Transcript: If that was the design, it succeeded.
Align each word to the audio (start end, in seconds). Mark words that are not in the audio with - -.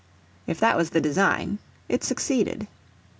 If 0.47 0.59
that 0.59 0.77
was 0.77 0.89
the 0.89 0.99
design, 0.99 1.59
it 1.87 2.03
succeeded. 2.03 2.65